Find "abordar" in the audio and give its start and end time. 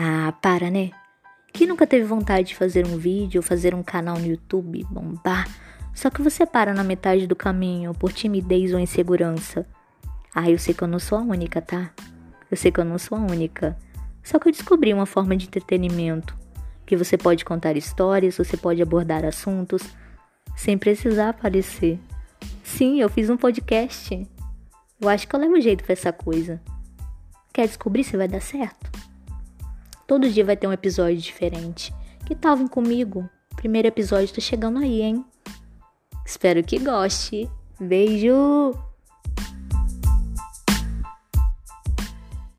18.80-19.24